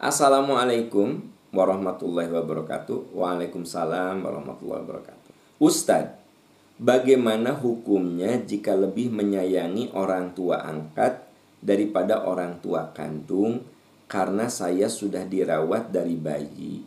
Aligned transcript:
Assalamualaikum 0.00 1.28
warahmatullahi 1.52 2.32
wabarakatuh. 2.32 3.12
Waalaikumsalam 3.12 4.24
warahmatullahi 4.24 4.80
wabarakatuh. 4.80 5.60
Ustadz, 5.60 6.16
bagaimana 6.80 7.52
hukumnya 7.52 8.40
jika 8.40 8.72
lebih 8.72 9.12
menyayangi 9.12 9.92
orang 9.92 10.32
tua 10.32 10.64
angkat 10.64 11.20
daripada 11.60 12.24
orang 12.24 12.64
tua 12.64 12.96
kandung 12.96 13.60
karena 14.08 14.48
saya 14.48 14.88
sudah 14.88 15.28
dirawat 15.28 15.92
dari 15.92 16.16
bayi, 16.16 16.80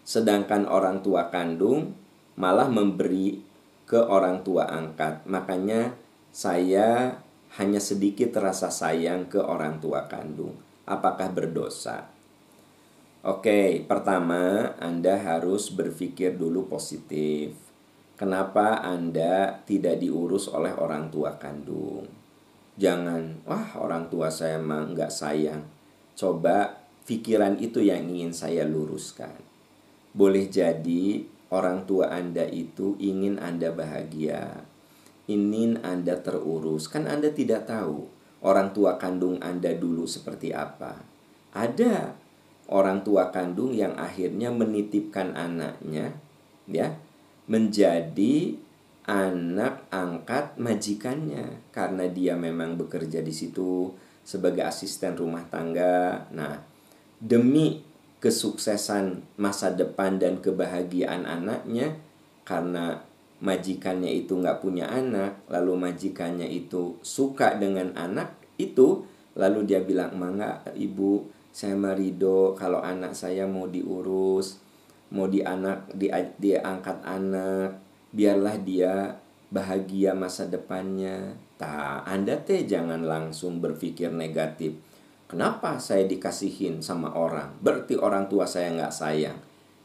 sedangkan 0.00 0.64
orang 0.64 1.04
tua 1.04 1.28
kandung 1.28 1.92
malah 2.40 2.72
memberi 2.72 3.44
ke 3.84 4.00
orang 4.00 4.40
tua 4.40 4.72
angkat. 4.72 5.28
Makanya 5.28 5.92
saya 6.32 7.20
hanya 7.60 7.76
sedikit 7.76 8.32
rasa 8.40 8.72
sayang 8.72 9.28
ke 9.28 9.36
orang 9.36 9.84
tua 9.84 10.08
kandung. 10.08 10.56
Apakah 10.88 11.28
berdosa? 11.28 12.13
Oke, 13.24 13.80
pertama 13.88 14.76
Anda 14.76 15.16
harus 15.16 15.72
berpikir 15.72 16.36
dulu 16.36 16.68
positif. 16.68 17.56
Kenapa 18.20 18.84
Anda 18.84 19.64
tidak 19.64 20.04
diurus 20.04 20.44
oleh 20.52 20.76
orang 20.76 21.08
tua 21.08 21.40
kandung? 21.40 22.04
Jangan, 22.76 23.40
wah 23.48 23.80
orang 23.80 24.12
tua 24.12 24.28
saya 24.28 24.60
mah 24.60 24.92
nggak 24.92 25.08
sayang. 25.08 25.64
Coba 26.12 26.84
pikiran 27.08 27.56
itu 27.64 27.80
yang 27.80 28.12
ingin 28.12 28.36
saya 28.36 28.68
luruskan. 28.68 29.40
Boleh 30.12 30.44
jadi 30.52 31.24
orang 31.48 31.88
tua 31.88 32.12
Anda 32.12 32.44
itu 32.44 32.92
ingin 33.00 33.40
Anda 33.40 33.72
bahagia, 33.72 34.68
ingin 35.24 35.80
Anda 35.80 36.20
terurus. 36.20 36.92
Kan 36.92 37.08
Anda 37.08 37.32
tidak 37.32 37.72
tahu 37.72 38.04
orang 38.44 38.76
tua 38.76 39.00
kandung 39.00 39.40
Anda 39.40 39.72
dulu 39.72 40.04
seperti 40.04 40.52
apa. 40.52 41.00
Ada 41.56 42.20
orang 42.68 43.04
tua 43.04 43.28
kandung 43.28 43.76
yang 43.76 43.92
akhirnya 43.98 44.48
menitipkan 44.48 45.36
anaknya 45.36 46.16
ya 46.64 46.96
menjadi 47.44 48.56
anak 49.04 49.84
angkat 49.92 50.56
majikannya 50.56 51.60
karena 51.68 52.08
dia 52.08 52.32
memang 52.40 52.80
bekerja 52.80 53.20
di 53.20 53.36
situ 53.36 53.92
sebagai 54.24 54.64
asisten 54.64 55.12
rumah 55.12 55.44
tangga. 55.52 56.24
Nah, 56.32 56.56
demi 57.20 57.84
kesuksesan 58.24 59.36
masa 59.36 59.76
depan 59.76 60.16
dan 60.16 60.40
kebahagiaan 60.40 61.28
anaknya 61.28 61.92
karena 62.48 63.04
majikannya 63.44 64.08
itu 64.08 64.40
nggak 64.40 64.64
punya 64.64 64.88
anak, 64.88 65.44
lalu 65.52 65.76
majikannya 65.76 66.48
itu 66.48 66.96
suka 67.04 67.60
dengan 67.60 67.92
anak 67.92 68.32
itu, 68.56 69.04
lalu 69.36 69.68
dia 69.68 69.84
bilang, 69.84 70.16
"Mangga, 70.16 70.64
Ibu, 70.72 71.28
saya 71.54 71.78
marido 71.78 72.58
kalau 72.58 72.82
anak 72.82 73.14
saya 73.14 73.46
mau 73.46 73.70
diurus 73.70 74.58
mau 75.14 75.30
dianak 75.30 75.86
di 75.94 76.10
diangkat 76.42 77.06
anak 77.06 77.78
biarlah 78.10 78.58
dia 78.58 79.22
bahagia 79.54 80.18
masa 80.18 80.50
depannya. 80.50 81.38
Tak 81.54 82.10
anda 82.10 82.34
teh 82.42 82.66
jangan 82.66 83.06
langsung 83.06 83.62
berpikir 83.62 84.10
negatif. 84.10 84.74
Kenapa 85.30 85.78
saya 85.78 86.02
dikasihin 86.06 86.82
sama 86.82 87.14
orang? 87.14 87.54
Berarti 87.62 87.94
orang 87.94 88.26
tua 88.26 88.50
saya 88.50 88.74
nggak 88.74 88.94
sayang. 88.94 89.38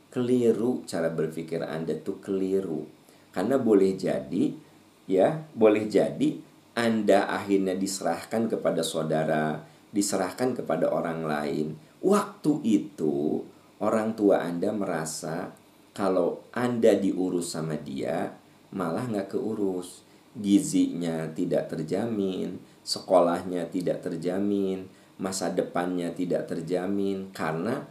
Keliru 0.10 0.82
cara 0.90 1.14
berpikir 1.14 1.62
anda 1.62 1.94
tuh 1.94 2.18
keliru. 2.18 2.90
Karena 3.30 3.62
boleh 3.62 3.94
jadi 3.94 4.58
ya 5.06 5.46
boleh 5.54 5.86
jadi 5.86 6.42
anda 6.74 7.30
akhirnya 7.30 7.78
diserahkan 7.78 8.50
kepada 8.50 8.82
saudara 8.82 9.69
diserahkan 9.90 10.54
kepada 10.54 10.90
orang 10.90 11.26
lain. 11.26 11.68
Waktu 12.00 12.64
itu 12.64 13.44
orang 13.82 14.16
tua 14.16 14.46
Anda 14.46 14.72
merasa 14.72 15.52
kalau 15.92 16.46
Anda 16.56 16.96
diurus 16.96 17.54
sama 17.58 17.76
dia 17.80 18.32
malah 18.72 19.10
nggak 19.10 19.36
keurus. 19.36 20.06
Gizinya 20.30 21.26
tidak 21.34 21.74
terjamin, 21.74 22.62
sekolahnya 22.86 23.68
tidak 23.74 24.06
terjamin, 24.06 24.86
masa 25.20 25.52
depannya 25.52 26.14
tidak 26.14 26.48
terjamin 26.48 27.34
karena 27.34 27.84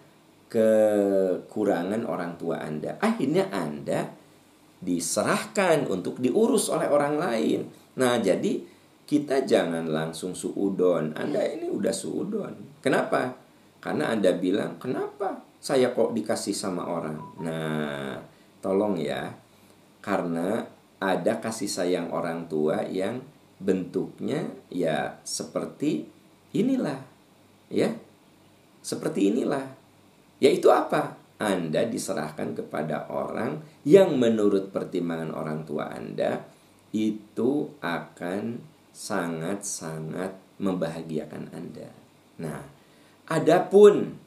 kekurangan 0.48 2.08
orang 2.08 2.40
tua 2.40 2.62
Anda. 2.62 2.96
Akhirnya 3.02 3.52
Anda 3.52 4.08
diserahkan 4.78 5.90
untuk 5.90 6.22
diurus 6.22 6.70
oleh 6.72 6.88
orang 6.88 7.18
lain. 7.18 7.60
Nah, 7.98 8.22
jadi 8.22 8.62
kita 9.08 9.48
jangan 9.48 9.88
langsung 9.88 10.36
suudon. 10.36 11.16
Anda 11.16 11.40
ini 11.40 11.72
udah 11.72 11.94
suudon. 11.96 12.84
Kenapa? 12.84 13.32
Karena 13.80 14.12
Anda 14.12 14.36
bilang, 14.36 14.76
kenapa 14.76 15.48
saya 15.56 15.96
kok 15.96 16.12
dikasih 16.12 16.52
sama 16.52 16.84
orang? 16.84 17.16
Nah, 17.40 18.20
tolong 18.60 19.00
ya. 19.00 19.32
Karena 20.04 20.60
ada 21.00 21.40
kasih 21.40 21.72
sayang 21.72 22.12
orang 22.12 22.52
tua 22.52 22.84
yang 22.84 23.24
bentuknya 23.56 24.44
ya 24.68 25.16
seperti 25.24 26.04
inilah. 26.52 27.00
Ya. 27.72 27.96
Seperti 28.84 29.32
inilah. 29.32 29.64
Yaitu 30.36 30.68
apa? 30.68 31.16
Anda 31.40 31.88
diserahkan 31.88 32.52
kepada 32.52 33.08
orang 33.08 33.64
yang 33.88 34.20
menurut 34.20 34.68
pertimbangan 34.68 35.32
orang 35.32 35.64
tua 35.64 35.88
Anda 35.96 36.44
itu 36.90 37.72
akan 37.80 38.67
sangat-sangat 38.98 40.58
membahagiakan 40.58 41.54
Anda. 41.54 41.86
Nah, 42.42 42.66
adapun 43.30 44.18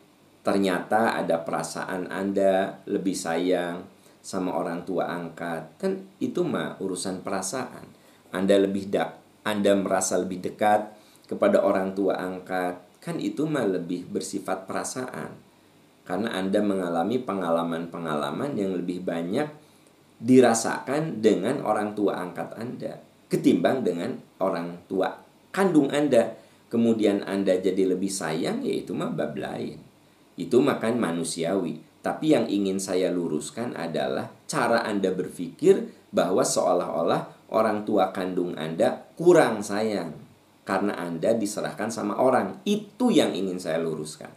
ternyata 0.47 1.19
ada 1.19 1.43
perasaan 1.43 2.07
Anda 2.07 2.79
lebih 2.87 3.11
sayang 3.11 3.83
sama 4.23 4.55
orang 4.55 4.87
tua 4.87 5.11
angkat, 5.11 5.75
kan 5.75 6.07
itu 6.23 6.47
mah 6.47 6.79
urusan 6.79 7.19
perasaan. 7.19 7.83
Anda 8.31 8.55
lebih 8.63 8.87
dak, 8.87 9.19
Anda 9.43 9.75
merasa 9.75 10.15
lebih 10.15 10.39
dekat 10.39 10.87
kepada 11.27 11.59
orang 11.59 11.91
tua 11.91 12.15
angkat, 12.15 12.79
kan 13.03 13.19
itu 13.19 13.43
mah 13.43 13.67
lebih 13.67 14.07
bersifat 14.07 14.71
perasaan. 14.71 15.35
Karena 16.07 16.31
Anda 16.31 16.63
mengalami 16.63 17.19
pengalaman-pengalaman 17.19 18.55
yang 18.55 18.71
lebih 18.79 19.03
banyak 19.03 19.51
dirasakan 20.21 21.19
dengan 21.19 21.59
orang 21.59 21.91
tua 21.91 22.23
angkat 22.23 22.55
Anda 22.55 23.11
ketimbang 23.31 23.87
dengan 23.87 24.19
orang 24.43 24.83
tua 24.91 25.15
kandung 25.55 25.87
Anda. 25.87 26.35
Kemudian 26.67 27.23
Anda 27.23 27.59
jadi 27.59 27.87
lebih 27.87 28.11
sayang, 28.11 28.63
yaitu 28.63 28.91
mah 28.95 29.11
bab 29.11 29.35
lain. 29.35 29.79
Itu 30.35 30.59
makan 30.59 30.99
manusiawi. 30.99 31.79
Tapi 32.01 32.33
yang 32.33 32.47
ingin 32.47 32.79
saya 32.79 33.11
luruskan 33.11 33.75
adalah 33.75 34.31
cara 34.47 34.83
Anda 34.83 35.11
berpikir 35.11 35.91
bahwa 36.11 36.41
seolah-olah 36.41 37.51
orang 37.51 37.83
tua 37.83 38.15
kandung 38.15 38.55
Anda 38.55 39.11
kurang 39.19 39.61
sayang 39.61 40.15
karena 40.63 40.95
Anda 40.95 41.35
diserahkan 41.35 41.91
sama 41.91 42.17
orang. 42.17 42.63
Itu 42.63 43.11
yang 43.11 43.35
ingin 43.35 43.59
saya 43.59 43.77
luruskan. 43.83 44.31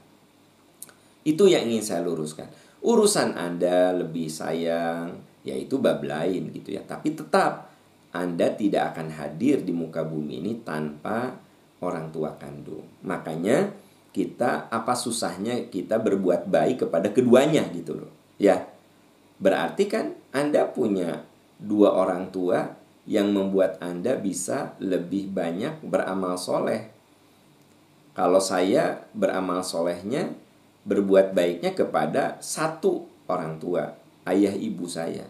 Itu 1.25 1.49
yang 1.49 1.71
ingin 1.71 1.87
saya 1.87 2.03
luruskan. 2.05 2.50
Urusan 2.84 3.38
Anda 3.38 3.97
lebih 3.97 4.28
sayang, 4.28 5.16
yaitu 5.47 5.81
bab 5.81 6.05
lain 6.05 6.53
gitu 6.53 6.75
ya. 6.75 6.82
Tapi 6.84 7.16
tetap 7.16 7.74
anda 8.15 8.55
tidak 8.55 8.95
akan 8.95 9.11
hadir 9.11 9.67
di 9.67 9.75
muka 9.75 10.07
bumi 10.07 10.39
ini 10.39 10.63
tanpa 10.63 11.35
orang 11.83 12.15
tua 12.15 12.39
kandung. 12.39 12.87
Makanya 13.03 13.75
kita 14.15 14.71
apa 14.71 14.95
susahnya 14.95 15.67
kita 15.67 15.99
berbuat 15.99 16.47
baik 16.47 16.87
kepada 16.87 17.11
keduanya 17.11 17.67
gitu 17.75 17.99
loh. 17.99 18.13
Ya. 18.39 18.71
Berarti 19.43 19.91
kan 19.91 20.15
Anda 20.31 20.71
punya 20.71 21.27
dua 21.59 21.91
orang 21.91 22.31
tua 22.31 22.79
yang 23.03 23.35
membuat 23.35 23.83
Anda 23.83 24.15
bisa 24.15 24.79
lebih 24.79 25.35
banyak 25.35 25.83
beramal 25.83 26.38
soleh. 26.38 26.94
Kalau 28.15 28.38
saya 28.38 29.11
beramal 29.11 29.67
solehnya, 29.67 30.31
berbuat 30.87 31.35
baiknya 31.35 31.75
kepada 31.75 32.38
satu 32.38 33.11
orang 33.27 33.59
tua, 33.59 33.91
ayah 34.31 34.55
ibu 34.55 34.87
saya. 34.87 35.27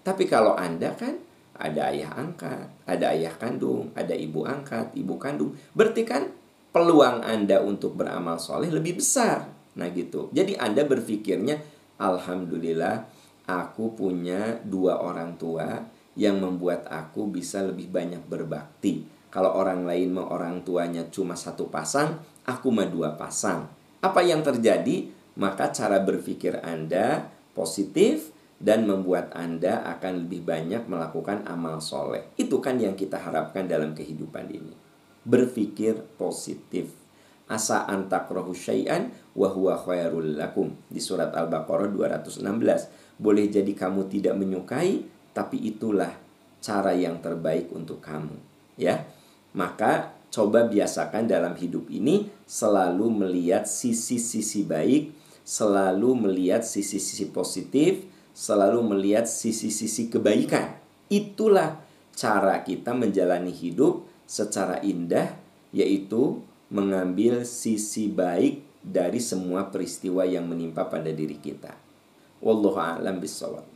Tapi 0.00 0.24
kalau 0.24 0.56
Anda 0.56 0.96
kan 0.96 1.20
ada 1.56 1.92
ayah 1.92 2.12
angkat, 2.16 2.68
ada 2.88 3.12
ayah 3.12 3.34
kandung, 3.36 3.92
ada 3.92 4.16
ibu 4.16 4.44
angkat, 4.48 4.92
ibu 4.96 5.14
kandung. 5.20 5.52
Berarti 5.76 6.02
kan 6.02 6.32
peluang 6.72 7.20
Anda 7.22 7.60
untuk 7.60 7.96
beramal 7.96 8.40
soleh 8.40 8.72
lebih 8.72 8.98
besar. 8.98 9.48
Nah 9.76 9.88
gitu. 9.92 10.32
Jadi 10.32 10.56
Anda 10.56 10.84
berpikirnya, 10.88 11.60
Alhamdulillah 12.00 13.04
aku 13.46 13.92
punya 13.92 14.58
dua 14.64 15.02
orang 15.02 15.36
tua 15.36 15.84
yang 16.16 16.40
membuat 16.40 16.88
aku 16.88 17.28
bisa 17.28 17.64
lebih 17.64 17.88
banyak 17.88 18.24
berbakti. 18.28 19.04
Kalau 19.32 19.56
orang 19.56 19.88
lain 19.88 20.12
mau 20.12 20.28
orang 20.28 20.60
tuanya 20.60 21.08
cuma 21.08 21.32
satu 21.32 21.72
pasang, 21.72 22.20
aku 22.44 22.68
mah 22.68 22.88
dua 22.88 23.16
pasang. 23.16 23.64
Apa 24.04 24.20
yang 24.20 24.44
terjadi? 24.44 25.08
Maka 25.32 25.72
cara 25.72 25.96
berpikir 26.04 26.60
Anda 26.60 27.32
positif, 27.56 28.28
dan 28.62 28.86
membuat 28.86 29.34
Anda 29.34 29.82
akan 29.98 30.24
lebih 30.24 30.46
banyak 30.46 30.86
melakukan 30.86 31.42
amal 31.50 31.82
soleh. 31.82 32.30
Itu 32.38 32.62
kan 32.62 32.78
yang 32.78 32.94
kita 32.94 33.18
harapkan 33.18 33.66
dalam 33.66 33.90
kehidupan 33.92 34.46
ini. 34.54 34.72
Berpikir 35.26 35.98
positif. 36.14 37.02
asa 37.52 37.84
antakrahu 37.84 38.56
syai'an 38.56 39.12
wa 39.36 39.50
huwa 39.52 39.76
khairul 39.76 40.40
lakum 40.40 40.72
di 40.88 41.02
surat 41.02 41.34
Al-Baqarah 41.36 41.90
216. 41.90 42.48
Boleh 43.20 43.50
jadi 43.50 43.68
kamu 43.76 44.08
tidak 44.08 44.40
menyukai 44.40 45.04
tapi 45.36 45.60
itulah 45.60 46.16
cara 46.62 46.94
yang 46.94 47.18
terbaik 47.18 47.68
untuk 47.74 47.98
kamu, 47.98 48.36
ya. 48.78 49.04
Maka 49.52 50.16
coba 50.32 50.64
biasakan 50.64 51.28
dalam 51.28 51.52
hidup 51.58 51.92
ini 51.92 52.30
selalu 52.48 53.26
melihat 53.26 53.68
sisi-sisi 53.68 54.64
baik, 54.64 55.12
selalu 55.44 56.28
melihat 56.28 56.64
sisi-sisi 56.64 57.28
positif, 57.28 58.06
selalu 58.32 58.80
melihat 58.84 59.28
sisi-sisi 59.28 60.08
kebaikan. 60.12 60.76
Itulah 61.12 61.80
cara 62.12 62.60
kita 62.64 62.92
menjalani 62.92 63.52
hidup 63.52 64.04
secara 64.28 64.80
indah 64.80 65.32
yaitu 65.72 66.40
mengambil 66.72 67.44
sisi 67.44 68.08
baik 68.08 68.64
dari 68.82 69.20
semua 69.20 69.68
peristiwa 69.68 70.24
yang 70.24 70.48
menimpa 70.48 70.88
pada 70.88 71.08
diri 71.12 71.38
kita. 71.38 71.76
Wallahu 72.42 72.80
a'lam 72.80 73.22
bishawab. 73.22 73.71